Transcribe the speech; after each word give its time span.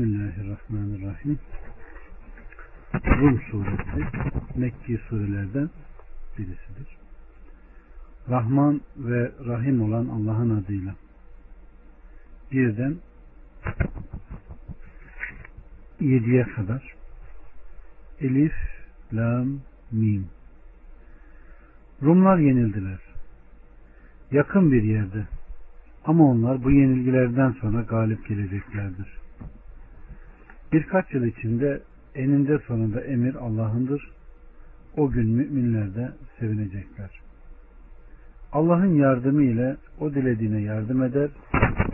Bismillahirrahmanirrahim. 0.00 1.38
Rum 2.94 3.40
suresi 3.50 4.06
Mekki 4.56 4.98
surelerden 5.08 5.70
birisidir. 6.38 6.96
Rahman 8.28 8.80
ve 8.96 9.32
Rahim 9.46 9.82
olan 9.82 10.06
Allah'ın 10.06 10.62
adıyla. 10.62 10.94
Birden 12.52 12.96
yediye 16.00 16.42
kadar 16.42 16.94
Elif, 18.20 18.54
Lam, 19.12 19.60
Mim. 19.92 20.28
Rumlar 22.02 22.38
yenildiler. 22.38 23.00
Yakın 24.30 24.72
bir 24.72 24.82
yerde. 24.82 25.26
Ama 26.04 26.24
onlar 26.24 26.64
bu 26.64 26.70
yenilgilerden 26.70 27.52
sonra 27.60 27.80
galip 27.80 28.28
geleceklerdir. 28.28 29.20
Birkaç 30.72 31.14
yıl 31.14 31.24
içinde 31.24 31.80
eninde 32.14 32.58
sonunda 32.58 33.00
emir 33.00 33.34
Allah'ındır. 33.34 34.10
O 34.96 35.10
gün 35.10 35.28
müminler 35.28 35.94
de 35.94 36.12
sevinecekler. 36.38 37.10
Allah'ın 38.52 38.94
yardımı 38.94 39.42
ile 39.42 39.76
o 40.00 40.14
dilediğine 40.14 40.60
yardım 40.60 41.02
eder. 41.02 41.30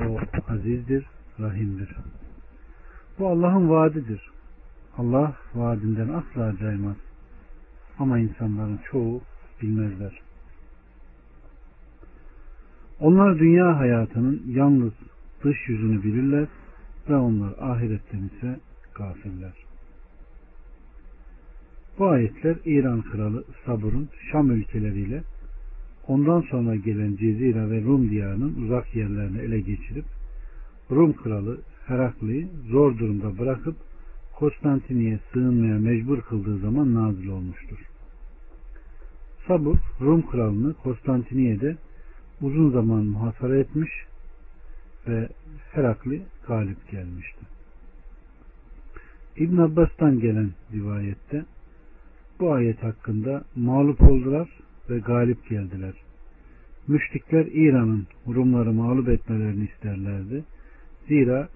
O 0.08 0.18
azizdir, 0.52 1.06
rahimdir. 1.40 1.96
Bu 3.18 3.28
Allah'ın 3.28 3.70
vaadidir. 3.70 4.30
Allah 4.98 5.34
vaadinden 5.54 6.08
asla 6.08 6.56
caymaz. 6.56 6.96
Ama 7.98 8.18
insanların 8.18 8.80
çoğu 8.90 9.20
bilmezler. 9.62 10.20
Onlar 13.00 13.38
dünya 13.38 13.78
hayatının 13.78 14.42
yalnız 14.46 14.92
dış 15.44 15.68
yüzünü 15.68 16.02
bilirler 16.02 16.48
ve 17.08 17.16
onlar 17.16 17.54
ahiretten 17.60 18.18
ise 18.18 18.60
gafiller. 18.98 19.52
Bu 21.98 22.06
ayetler 22.06 22.56
İran 22.64 23.02
kralı 23.02 23.44
Sabur'un 23.66 24.08
Şam 24.32 24.50
ülkeleriyle 24.50 25.22
ondan 26.08 26.40
sonra 26.40 26.76
gelen 26.76 27.16
Cezira 27.16 27.70
ve 27.70 27.82
Rum 27.82 28.10
diyarının 28.10 28.62
uzak 28.64 28.96
yerlerini 28.96 29.38
ele 29.38 29.60
geçirip 29.60 30.04
Rum 30.90 31.12
kralı 31.12 31.60
Herakli'yi 31.86 32.48
zor 32.70 32.98
durumda 32.98 33.38
bırakıp 33.38 33.76
Konstantiniye 34.38 35.18
sığınmaya 35.32 35.78
mecbur 35.78 36.20
kıldığı 36.20 36.58
zaman 36.58 36.94
nazil 36.94 37.28
olmuştur. 37.28 37.78
Sabur 39.46 39.76
Rum 40.00 40.30
kralını 40.30 40.74
Konstantiniye'de 40.74 41.76
uzun 42.40 42.70
zaman 42.70 43.04
muhasara 43.04 43.56
etmiş 43.56 43.90
ve 45.08 45.28
Herakli 45.72 46.22
galip 46.48 46.90
gelmişti. 46.90 47.55
İbn 49.38 49.56
Abbas'tan 49.56 50.20
gelen 50.20 50.50
rivayette 50.72 51.44
bu 52.40 52.52
ayet 52.52 52.82
hakkında 52.82 53.44
mağlup 53.56 54.02
oldular 54.02 54.48
ve 54.90 54.98
galip 54.98 55.48
geldiler. 55.48 55.92
Müşrikler 56.88 57.46
İran'ın 57.46 58.06
Rumları 58.28 58.72
mağlup 58.72 59.08
etmelerini 59.08 59.64
isterlerdi. 59.64 60.44
Zira 61.08 61.48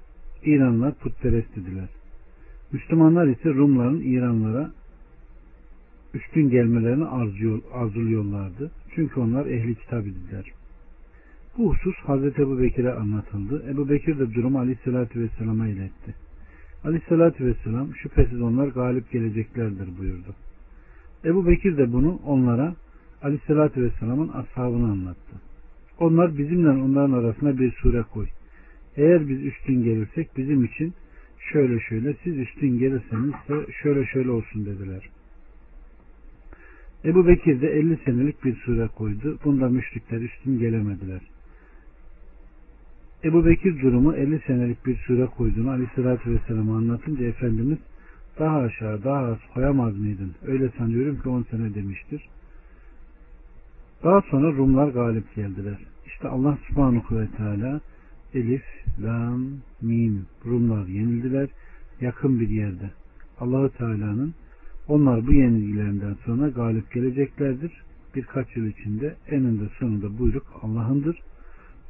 İranlar 0.45 0.95
putperest 0.95 1.57
idiler. 1.57 1.89
Müslümanlar 2.73 3.27
ise 3.27 3.49
Rumların 3.49 4.01
İranlara 4.01 4.71
üstün 6.15 6.51
gelmelerini 6.51 7.07
arzuluyorlardı. 7.73 8.71
Çünkü 8.95 9.21
onlar 9.21 9.47
ehli 9.47 9.75
kitap 9.75 10.07
idiler. 10.07 10.45
Bu 11.59 11.75
husus 11.75 11.97
Hazreti 11.97 12.43
Ebu 12.43 12.61
Bekir'e 12.61 12.93
anlatıldı. 12.93 13.65
Ebu 13.71 13.89
Bekir 13.89 14.19
de 14.19 14.35
durumu 14.35 14.59
Aleyhisselatü 14.59 15.21
Vesselam'a 15.21 15.69
iletti. 15.69 16.15
Aleyhisselatü 16.85 17.47
Vesselam 17.47 17.95
şüphesiz 17.95 18.41
onlar 18.41 18.69
galip 18.69 19.11
geleceklerdir 19.11 19.99
buyurdu. 19.99 20.35
Ebu 21.25 21.47
Bekir 21.47 21.77
de 21.77 21.93
bunu 21.93 22.21
onlara 22.27 22.75
Aleyhisselatü 23.23 23.83
Vesselam'ın 23.83 24.29
ashabına 24.29 24.93
anlattı. 24.93 25.37
Onlar 25.99 26.39
bizimle 26.39 26.69
onların 26.69 27.13
arasına 27.13 27.59
bir 27.59 27.73
sure 27.73 28.03
koy. 28.03 28.27
Eğer 28.97 29.29
biz 29.29 29.45
üstün 29.45 29.85
gelirsek 29.85 30.37
bizim 30.37 30.65
için 30.65 30.95
şöyle 31.53 31.81
şöyle 31.81 32.17
siz 32.25 32.39
üstün 32.39 32.79
gelirseniz 32.79 33.31
ise 33.45 33.73
şöyle 33.83 34.07
şöyle 34.07 34.31
olsun 34.31 34.67
dediler. 34.67 35.09
Ebu 37.05 37.27
Bekir 37.27 37.61
de 37.61 37.69
50 37.69 37.99
senelik 38.05 38.45
bir 38.45 38.57
sure 38.57 38.89
koydu. 38.89 39.39
Bunda 39.45 39.69
müşrikler 39.69 40.21
üstün 40.21 40.59
gelemediler. 40.59 41.21
Ebu 43.25 43.47
Bekir 43.47 43.83
durumu 43.83 44.15
50 44.15 44.41
senelik 44.47 44.87
bir 44.87 44.97
süre 44.97 45.27
koyduğunu 45.27 45.71
Aleyhisselatü 45.71 46.31
Vesselam'a 46.31 46.77
anlatınca 46.77 47.25
Efendimiz 47.25 47.79
daha 48.39 48.59
aşağı 48.59 49.05
daha 49.05 49.19
az 49.19 49.39
koyamaz 49.55 49.99
mıydın? 49.99 50.33
Öyle 50.47 50.71
sanıyorum 50.79 51.21
ki 51.23 51.29
10 51.29 51.43
sene 51.43 51.75
demiştir. 51.75 52.29
Daha 54.05 54.21
sonra 54.21 54.53
Rumlar 54.53 54.89
galip 54.89 55.35
geldiler. 55.35 55.79
İşte 56.07 56.29
Allah 56.29 56.59
subhanahu 56.69 57.19
ve 57.19 57.27
teala 57.37 57.81
Elif, 58.35 58.65
Lam, 59.03 59.47
Mim 59.83 60.27
Rumlar 60.47 60.87
yenildiler 60.87 61.49
yakın 62.01 62.41
bir 62.41 62.49
yerde. 62.49 62.91
Allahu 63.41 63.71
Teala'nın 63.71 64.35
onlar 64.89 65.27
bu 65.27 65.33
yenilgilerinden 65.33 66.17
sonra 66.25 66.49
galip 66.49 66.93
geleceklerdir. 66.93 67.73
Birkaç 68.15 68.57
yıl 68.57 68.67
içinde 68.67 69.17
eninde 69.29 69.65
sonunda 69.79 70.19
buyruk 70.19 70.47
Allah'ındır. 70.63 71.19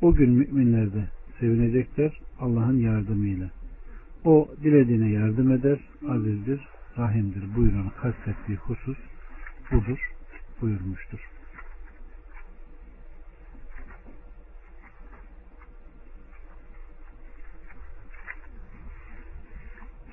O 0.03 0.15
gün 0.15 0.31
müminler 0.31 0.93
de 0.93 1.09
sevinecekler 1.41 2.21
Allah'ın 2.41 2.79
yardımıyla. 2.79 3.51
O 4.25 4.49
dilediğine 4.63 5.11
yardım 5.11 5.53
eder, 5.53 5.79
azizdir, 6.09 6.61
rahimdir 6.99 7.55
buyuran 7.57 7.91
kastettiği 8.03 8.59
husus 8.59 8.99
budur 9.71 9.99
buyurmuştur. 10.61 11.31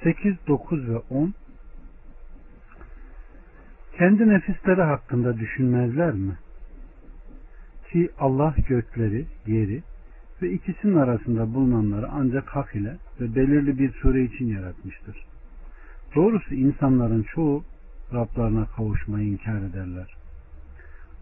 Sekiz, 0.03 0.35
dokuz 0.47 0.89
ve 0.89 0.97
on 0.97 1.33
kendi 3.97 4.29
nefisleri 4.29 4.81
hakkında 4.81 5.37
düşünmezler 5.37 6.13
mi? 6.13 6.37
Ki 7.91 8.09
Allah 8.19 8.55
gökleri, 8.67 9.25
yeri 9.47 9.83
ve 10.41 10.51
ikisinin 10.51 10.97
arasında 10.97 11.53
bulunanları 11.53 12.07
ancak 12.11 12.49
hak 12.49 12.75
ile 12.75 12.97
ve 13.21 13.35
belirli 13.35 13.79
bir 13.79 13.91
sure 13.91 14.23
için 14.23 14.45
yaratmıştır. 14.45 15.25
Doğrusu 16.15 16.55
insanların 16.55 17.23
çoğu 17.23 17.63
Rablarına 18.13 18.65
kavuşmayı 18.65 19.27
inkar 19.27 19.61
ederler. 19.61 20.15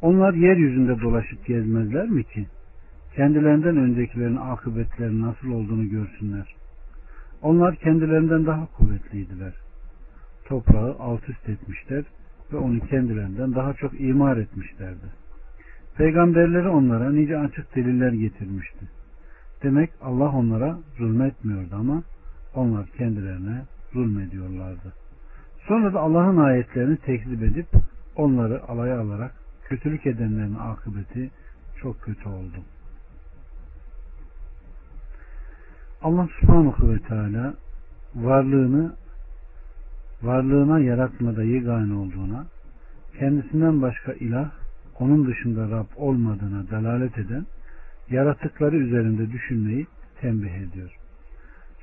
Onlar 0.02 0.34
yeryüzünde 0.34 1.02
dolaşıp 1.02 1.46
gezmezler 1.46 2.10
mi 2.10 2.24
ki? 2.24 2.48
Kendilerinden 3.16 3.78
öncekilerin 3.78 4.36
akıbetleri 4.36 5.22
nasıl 5.22 5.52
olduğunu 5.52 5.90
görsünler. 5.90 6.56
Onlar 7.42 7.76
kendilerinden 7.76 8.46
daha 8.46 8.66
kuvvetliydiler. 8.66 9.54
Toprağı 10.46 10.96
alt 11.00 11.30
üst 11.30 11.50
etmişler 11.50 12.04
ve 12.54 12.58
onu 12.58 12.80
kendilerinden 12.80 13.56
daha 13.56 13.74
çok 13.74 14.02
imar 14.02 14.38
etmişlerdi. 14.38 15.06
Peygamberleri 15.98 16.68
onlara 16.68 17.12
nice 17.12 17.38
açık 17.38 17.76
deliller 17.76 18.12
getirmişti. 18.12 18.86
Demek 19.66 19.90
Allah 20.02 20.32
onlara 20.32 20.78
zulmetmiyordu 20.98 21.76
ama 21.76 22.04
onlar 22.56 22.88
kendilerine 22.88 23.62
zulmediyorlardı. 23.94 24.94
Sonra 25.68 25.94
da 25.94 26.00
Allah'ın 26.00 26.38
ayetlerini 26.38 26.98
tekzip 26.98 27.44
edip 27.44 27.68
onları 28.16 28.64
alaya 28.68 29.02
alarak 29.02 29.32
kötülük 29.64 30.08
edenlerin 30.08 30.56
akıbeti 30.56 31.32
çok 31.82 32.02
kötü 32.02 32.30
oldu. 32.30 32.58
Allah 36.02 36.28
subhanahu 36.40 36.94
ve 36.94 37.00
teala 37.00 37.54
varlığını 38.16 38.96
varlığına 40.24 40.80
yaratmada 40.80 41.44
yegane 41.44 41.94
olduğuna 41.94 42.46
kendisinden 43.20 43.82
başka 43.82 44.14
ilah 44.14 44.52
onun 45.00 45.28
dışında 45.28 45.70
Rab 45.70 45.88
olmadığına 45.96 46.70
delalet 46.70 47.18
eden 47.18 47.46
yaratıkları 48.10 48.76
üzerinde 48.76 49.32
düşünmeyi 49.32 49.88
tembih 50.22 50.54
ediyor. 50.54 50.96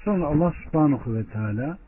Sonra 0.04 0.26
Allah 0.26 0.54
subhanahu 0.64 1.14
ve 1.14 1.24
teala 1.24 1.78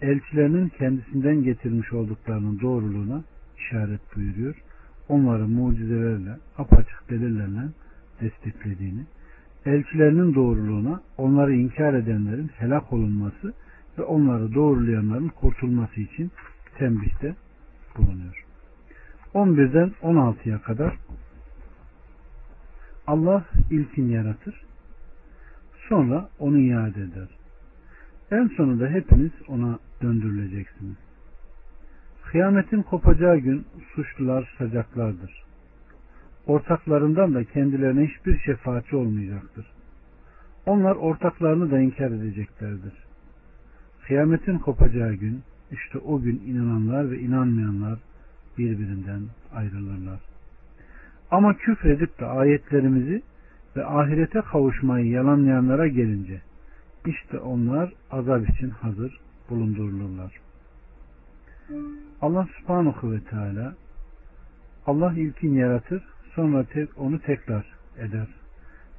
elçilerinin 0.00 0.68
kendisinden 0.68 1.42
getirmiş 1.42 1.92
olduklarının 1.92 2.60
doğruluğuna 2.60 3.22
işaret 3.58 4.16
buyuruyor. 4.16 4.54
Onları 5.08 5.48
mucizelerle, 5.48 6.36
apaçık 6.58 7.10
delillerle 7.10 7.68
desteklediğini, 8.20 9.06
elçilerinin 9.66 10.34
doğruluğuna 10.34 11.00
onları 11.18 11.54
inkar 11.54 11.94
edenlerin 11.94 12.50
helak 12.58 12.92
olunması 12.92 13.54
ve 13.98 14.02
onları 14.02 14.54
doğrulayanların 14.54 15.28
kurtulması 15.28 16.00
için 16.00 16.30
tembihte 16.78 17.34
bulunuyor. 17.96 18.44
11'den 19.34 19.92
16'ya 20.02 20.62
kadar 20.62 20.96
Allah 23.06 23.44
ilkin 23.70 24.08
yaratır. 24.08 24.62
Sonra 25.88 26.28
onu 26.38 26.58
iade 26.58 27.00
eder. 27.00 27.28
En 28.30 28.48
sonunda 28.56 28.88
hepiniz 28.88 29.32
ona 29.48 29.78
döndürüleceksiniz. 30.02 30.96
Kıyametin 32.24 32.82
kopacağı 32.82 33.38
gün 33.38 33.66
suçlular 33.94 34.44
susacaklardır. 34.44 35.42
Ortaklarından 36.46 37.34
da 37.34 37.44
kendilerine 37.44 38.06
hiçbir 38.06 38.38
şefaatçi 38.38 38.96
olmayacaktır. 38.96 39.66
Onlar 40.66 40.96
ortaklarını 40.96 41.70
da 41.70 41.78
inkar 41.78 42.10
edeceklerdir. 42.10 42.92
Kıyametin 44.06 44.58
kopacağı 44.58 45.14
gün 45.14 45.42
işte 45.70 45.98
o 45.98 46.20
gün 46.20 46.42
inananlar 46.46 47.10
ve 47.10 47.18
inanmayanlar 47.18 47.98
birbirinden 48.58 49.22
ayrılırlar. 49.54 50.31
Ama 51.32 51.56
küfredip 51.56 52.20
de 52.20 52.26
ayetlerimizi 52.26 53.22
ve 53.76 53.84
ahirete 53.86 54.40
kavuşmayı 54.40 55.06
yalanlayanlara 55.06 55.88
gelince 55.88 56.40
işte 57.06 57.38
onlar 57.38 57.92
azap 58.10 58.48
için 58.48 58.70
hazır 58.70 59.20
bulundurulurlar. 59.50 60.40
Allah 62.20 62.48
subhanahu 62.58 63.12
ve 63.12 63.20
teala 63.20 63.74
Allah 64.86 65.12
ilkin 65.12 65.54
yaratır 65.54 66.02
sonra 66.34 66.64
tek, 66.64 66.98
onu 66.98 67.20
tekrar 67.20 67.66
eder. 67.98 68.28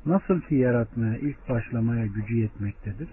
Nasıl 0.06 0.42
ki 0.42 0.56
yaratmaya 0.56 1.18
ilk 1.18 1.50
başlamaya 1.50 2.06
gücü 2.06 2.36
yetmektedir. 2.36 3.10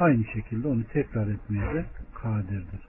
Aynı 0.00 0.24
şekilde 0.24 0.68
onu 0.68 0.84
tekrar 0.84 1.26
etmeye 1.28 1.74
de 1.74 1.84
kadirdir. 2.14 2.80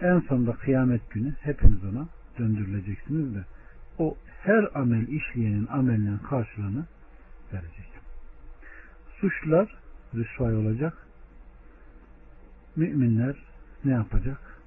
En 0.00 0.20
sonunda 0.20 0.52
kıyamet 0.52 1.10
günü 1.10 1.34
hepiniz 1.40 1.84
ona 1.84 2.08
döndürüleceksiniz 2.38 3.34
de 3.34 3.44
o 3.98 4.16
her 4.42 4.68
amel 4.74 5.08
işleyenin 5.08 5.66
amelinin 5.66 6.18
karşılığını 6.18 6.86
verecek. 7.52 7.88
Suçlular 9.20 9.76
rüsvay 10.14 10.56
olacak. 10.56 11.06
Müminler 12.76 13.36
ne 13.84 13.92
yapacak? 13.92 14.60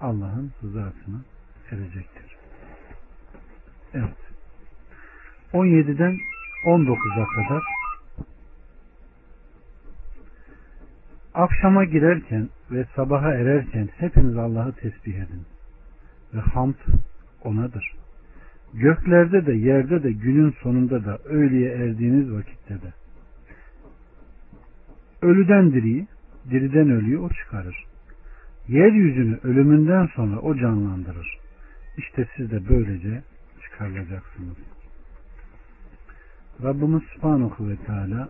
Allah'ın 0.00 0.52
rızasına 0.62 1.20
erecektir. 1.70 2.36
Evet. 3.94 4.16
17'den 5.52 6.18
19'a 6.66 7.26
kadar 7.26 7.62
akşama 11.34 11.84
girerken 11.84 12.48
ve 12.70 12.86
sabaha 12.96 13.34
ererken 13.34 13.88
hepiniz 13.96 14.36
Allah'ı 14.36 14.72
tesbih 14.72 15.14
edin. 15.14 15.46
Ve 16.34 16.40
hamd 16.40 16.74
onadır. 17.44 17.92
Göklerde 18.74 19.46
de 19.46 19.52
yerde 19.52 20.02
de 20.02 20.12
günün 20.12 20.54
sonunda 20.62 21.04
da 21.04 21.18
öğleye 21.18 21.70
erdiğiniz 21.70 22.32
vakitte 22.32 22.74
de. 22.74 22.92
Ölüden 25.22 25.72
diriyi, 25.72 26.06
diriden 26.50 26.90
ölüyü 26.90 27.18
o 27.18 27.30
çıkarır. 27.30 27.84
Yeryüzünü 28.68 29.38
ölümünden 29.42 30.06
sonra 30.06 30.38
o 30.40 30.56
canlandırır. 30.56 31.38
İşte 31.96 32.28
siz 32.36 32.50
de 32.50 32.68
böylece 32.68 33.22
çıkarılacaksınız. 33.62 34.56
Rabbimiz 36.62 37.02
Subhanahu 37.02 37.68
ve 37.68 37.76
Teala 37.76 38.28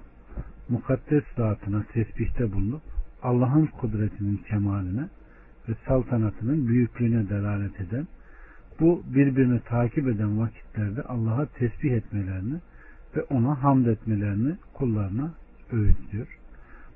mukaddes 0.69 1.25
zatına 1.37 1.83
tesbihte 1.83 2.53
bulunup 2.53 2.83
Allah'ın 3.23 3.67
kudretinin 3.67 4.37
kemaline 4.37 5.09
ve 5.69 5.73
saltanatının 5.87 6.69
büyüklüğüne 6.69 7.29
delalet 7.29 7.81
eden 7.81 8.07
bu 8.81 9.03
birbirini 9.07 9.61
takip 9.61 10.09
eden 10.09 10.41
vakitlerde 10.41 11.03
Allah'a 11.03 11.47
tesbih 11.47 11.93
etmelerini 11.93 12.61
ve 13.17 13.23
ona 13.23 13.63
hamd 13.63 13.87
etmelerini 13.87 14.57
kullarına 14.75 15.35
öğütlüyor. 15.73 16.39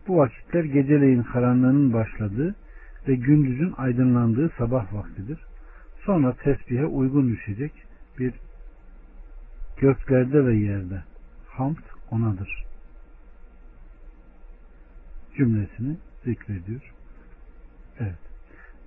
Bu 0.08 0.16
vakitler 0.16 0.64
geceleyin 0.64 1.22
karanlığının 1.22 1.92
başladığı 1.92 2.54
ve 3.08 3.14
gündüzün 3.14 3.74
aydınlandığı 3.76 4.50
sabah 4.58 4.94
vaktidir. 4.94 5.38
Sonra 6.04 6.32
tesbihe 6.32 6.86
uygun 6.86 7.28
düşecek 7.28 7.72
bir 8.18 8.34
göklerde 9.76 10.46
ve 10.46 10.56
yerde 10.56 11.02
hamd 11.48 11.76
onadır. 12.10 12.64
Cümlesini 15.36 15.96
zikrediyor. 16.24 16.92
Evet. 18.00 18.31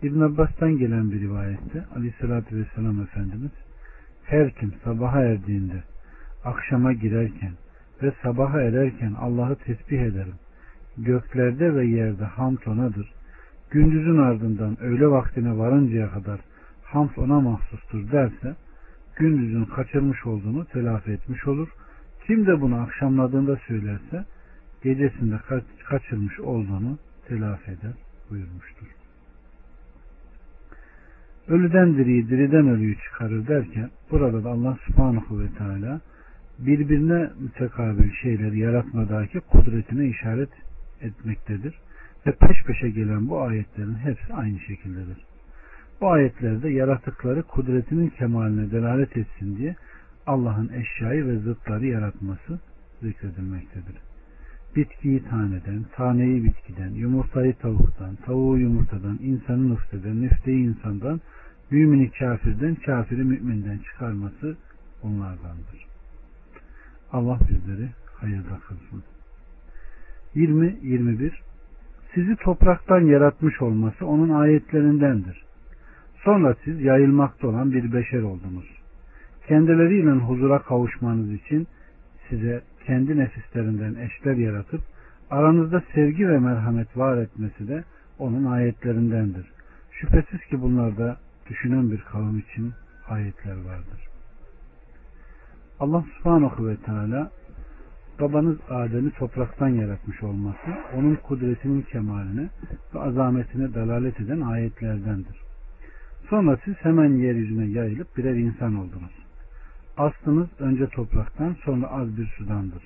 İbn 0.05 0.21
Abbas'tan 0.21 0.77
gelen 0.77 1.11
bir 1.11 1.19
rivayette 1.19 1.85
Aleyhisselatü 1.95 2.57
Vesselam 2.57 3.01
Efendimiz 3.01 3.51
her 4.23 4.51
kim 4.51 4.73
sabaha 4.83 5.21
erdiğinde 5.21 5.83
akşama 6.43 6.93
girerken 6.93 7.51
ve 8.03 8.13
sabaha 8.23 8.61
ererken 8.61 9.13
Allah'ı 9.13 9.55
tesbih 9.55 10.01
ederim. 10.01 10.35
Göklerde 10.97 11.75
ve 11.75 11.85
yerde 11.85 12.25
hamd 12.25 12.57
onadır. 12.67 13.13
Gündüzün 13.71 14.17
ardından 14.17 14.81
öğle 14.81 15.07
vaktine 15.07 15.57
varıncaya 15.57 16.09
kadar 16.09 16.39
hamd 16.83 17.15
ona 17.17 17.39
mahsustur 17.41 18.11
derse 18.11 18.55
gündüzün 19.15 19.65
kaçırmış 19.65 20.25
olduğunu 20.25 20.65
telafi 20.65 21.11
etmiş 21.11 21.47
olur. 21.47 21.69
Kim 22.27 22.47
de 22.47 22.61
bunu 22.61 22.75
akşamladığında 22.75 23.55
söylerse 23.67 24.25
gecesinde 24.83 25.39
kaçırmış 25.85 26.39
olduğunu 26.39 26.97
telafi 27.27 27.71
eder 27.71 27.93
buyurmuştur. 28.29 28.94
Ölüden 31.47 31.97
diriyi, 31.97 32.29
diriden 32.29 32.67
ölüyü 32.67 32.95
çıkarır 32.97 33.47
derken 33.47 33.89
burada 34.11 34.43
da 34.43 34.49
Allah 34.49 34.77
subhanahu 34.87 35.39
ve 35.39 35.47
teala 35.57 36.01
birbirine 36.59 37.29
mütekabil 37.39 38.11
şeyleri 38.21 38.59
yaratmadaki 38.59 39.39
kudretine 39.39 40.07
işaret 40.07 40.49
etmektedir. 41.01 41.75
Ve 42.27 42.31
peş 42.31 42.63
peşe 42.63 42.89
gelen 42.89 43.29
bu 43.29 43.41
ayetlerin 43.41 43.95
hepsi 43.95 44.33
aynı 44.33 44.59
şekildedir. 44.59 45.17
Bu 46.01 46.11
ayetlerde 46.11 46.69
yaratıkları 46.69 47.43
kudretinin 47.43 48.09
kemaline 48.09 48.71
delalet 48.71 49.17
etsin 49.17 49.57
diye 49.57 49.75
Allah'ın 50.27 50.69
eşyayı 50.69 51.27
ve 51.27 51.37
zıtları 51.37 51.85
yaratması 51.85 52.59
zikredilmektedir. 53.01 53.95
Bitkiyi 54.75 55.23
taneden, 55.29 55.85
taneyi 55.95 56.43
bitkiden, 56.43 56.89
yumurtayı 56.89 57.53
tavuktan, 57.53 58.15
tavuğu 58.15 58.57
yumurtadan, 58.57 59.19
insanı 59.21 59.69
nıfteden, 59.69 60.21
nüfteyi 60.21 60.65
insandan, 60.65 61.21
mümini 61.71 62.11
kafirden, 62.11 62.75
kafiri 62.75 63.23
müminden 63.23 63.77
çıkarması 63.77 64.57
onlardandır. 65.03 65.85
Allah 67.11 67.39
bizleri 67.49 67.89
hayırda 68.19 68.59
kılsın. 68.67 69.03
20-21 70.35 71.31
Sizi 72.15 72.35
topraktan 72.35 73.01
yaratmış 73.01 73.61
olması 73.61 74.05
onun 74.05 74.29
ayetlerindendir. 74.29 75.43
Sonra 76.23 76.55
siz 76.63 76.81
yayılmakta 76.81 77.47
olan 77.47 77.71
bir 77.71 77.93
beşer 77.93 78.21
oldunuz. 78.21 78.65
Kendileriyle 79.47 80.11
huzura 80.11 80.59
kavuşmanız 80.59 81.33
için 81.33 81.67
size 82.29 82.61
kendi 82.87 83.17
nefislerinden 83.17 83.95
eşler 83.95 84.35
yaratıp 84.35 84.81
aranızda 85.29 85.83
sevgi 85.95 86.29
ve 86.29 86.39
merhamet 86.39 86.97
var 86.97 87.17
etmesi 87.17 87.67
de 87.67 87.83
onun 88.19 88.45
ayetlerindendir. 88.45 89.45
Şüphesiz 89.91 90.45
ki 90.49 90.61
bunlarda 90.61 91.17
düşünen 91.49 91.91
bir 91.91 92.01
kavim 92.01 92.39
için 92.39 92.73
ayetler 93.07 93.55
vardır. 93.55 94.07
Allah 95.79 96.03
subhanahu 96.17 96.67
ve 96.67 96.75
teala 96.75 97.31
babanız 98.19 98.57
Adem'i 98.69 99.11
topraktan 99.11 99.67
yaratmış 99.67 100.23
olması 100.23 100.75
onun 100.97 101.15
kudretinin 101.15 101.81
kemaline 101.81 102.49
ve 102.95 102.99
azametine 102.99 103.73
dalalet 103.73 104.19
eden 104.19 104.41
ayetlerdendir. 104.41 105.41
Sonra 106.29 106.57
siz 106.65 106.75
hemen 106.77 107.09
yeryüzüne 107.09 107.65
yayılıp 107.65 108.17
birer 108.17 108.35
insan 108.35 108.75
oldunuz. 108.75 109.24
Aslınız 109.97 110.47
önce 110.59 110.87
topraktan 110.87 111.55
sonra 111.65 111.87
az 111.87 112.17
bir 112.17 112.27
sudandır. 112.27 112.83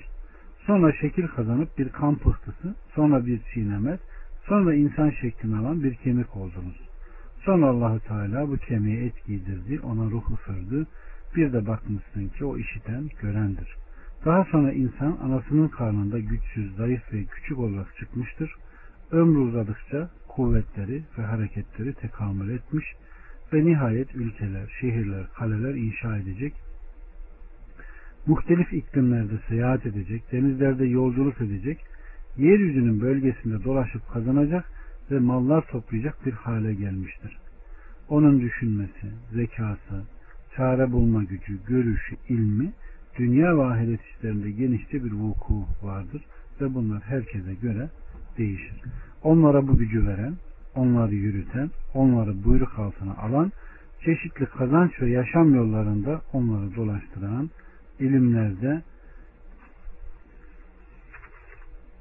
Sonra 0.66 0.92
şekil 0.92 1.26
kazanıp 1.26 1.78
bir 1.78 1.88
kan 1.88 2.14
pıhtısı, 2.14 2.74
sonra 2.94 3.26
bir 3.26 3.40
çiğnemet, 3.54 4.00
sonra 4.46 4.74
insan 4.74 5.10
şeklini 5.10 5.56
alan 5.56 5.82
bir 5.82 5.94
kemik 5.94 6.36
oldunuz. 6.36 6.80
Sonra 7.44 7.66
Allahu 7.66 8.00
Teala 8.00 8.48
bu 8.48 8.56
kemiğe 8.56 9.04
et 9.04 9.26
giydirdi, 9.26 9.80
ona 9.80 10.10
ruh 10.10 10.30
ısırdı. 10.30 10.86
Bir 11.36 11.52
de 11.52 11.66
bakmışsın 11.66 12.28
ki 12.28 12.44
o 12.44 12.56
işiten, 12.58 13.08
görendir. 13.22 13.76
Daha 14.24 14.44
sonra 14.44 14.72
insan 14.72 15.18
anasının 15.22 15.68
karnında 15.68 16.18
güçsüz, 16.18 16.76
zayıf 16.76 17.12
ve 17.12 17.24
küçük 17.24 17.58
olarak 17.58 17.96
çıkmıştır. 17.96 18.54
Ömrü 19.10 19.38
uzadıkça 19.38 20.10
kuvvetleri 20.28 21.02
ve 21.18 21.22
hareketleri 21.22 21.94
tekamül 21.94 22.50
etmiş 22.50 22.84
ve 23.52 23.64
nihayet 23.64 24.14
ülkeler, 24.14 24.78
şehirler, 24.80 25.26
kaleler 25.34 25.74
inşa 25.74 26.16
edecek. 26.16 26.54
Muhtelif 28.26 28.72
iklimlerde 28.72 29.34
seyahat 29.48 29.86
edecek, 29.86 30.32
denizlerde 30.32 30.86
yolculuk 30.86 31.40
edecek, 31.40 31.78
yeryüzünün 32.36 33.00
bölgesinde 33.00 33.64
dolaşıp 33.64 34.08
kazanacak 34.12 34.64
ve 35.10 35.18
mallar 35.18 35.66
toplayacak 35.66 36.26
bir 36.26 36.32
hale 36.32 36.74
gelmiştir. 36.74 37.38
Onun 38.08 38.40
düşünmesi, 38.40 39.06
zekası, 39.32 40.04
çare 40.56 40.92
bulma 40.92 41.24
gücü, 41.24 41.58
görüşü, 41.66 42.16
ilmi, 42.28 42.72
dünya 43.18 43.56
ve 43.58 43.62
ahiret 43.64 44.00
işlerinde 44.00 44.50
genişçe 44.50 45.04
bir 45.04 45.12
vuku 45.12 45.64
vardır 45.82 46.22
ve 46.60 46.74
bunlar 46.74 47.02
herkese 47.02 47.54
göre 47.54 47.88
değişir. 48.38 48.82
onlara 49.22 49.68
bu 49.68 49.78
gücü 49.78 50.06
veren, 50.06 50.34
onları 50.74 51.14
yürüten, 51.14 51.70
onları 51.94 52.44
buyruk 52.44 52.78
altına 52.78 53.14
alan, 53.16 53.52
çeşitli 54.04 54.46
kazanç 54.46 55.00
ve 55.00 55.10
yaşam 55.10 55.54
yollarında 55.54 56.20
onları 56.32 56.76
dolaştıran, 56.76 57.50
ilimlerde 58.00 58.82